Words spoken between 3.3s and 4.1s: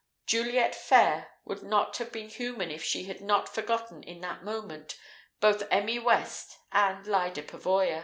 forgotten,